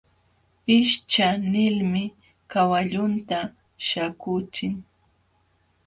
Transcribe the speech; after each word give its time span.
Hishcha 0.69 1.27
nilmi 1.51 2.03
kawallunta 2.53 3.37
śhaakuuchin. 3.85 4.73